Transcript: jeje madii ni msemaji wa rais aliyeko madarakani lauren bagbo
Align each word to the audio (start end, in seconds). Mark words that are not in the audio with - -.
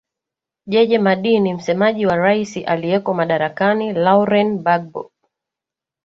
jeje 0.65 0.99
madii 0.99 1.39
ni 1.39 1.53
msemaji 1.53 2.05
wa 2.05 2.15
rais 2.15 2.57
aliyeko 2.67 3.13
madarakani 3.13 3.93
lauren 3.93 4.57
bagbo 4.63 5.11